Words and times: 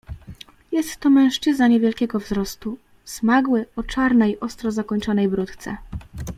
"Jest 0.71 0.97
to 0.99 1.09
mężczyzna 1.09 1.67
niewielkiego 1.67 2.19
wzrostu, 2.19 2.77
smagły, 3.05 3.65
o 3.75 3.83
czarnej, 3.83 4.39
ostro 4.39 4.71
zakończonej 4.71 5.27
bródce." 5.27 5.77